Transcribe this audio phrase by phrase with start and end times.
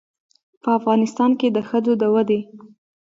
[0.61, 2.39] په افغانستان کې د ښځو د ودې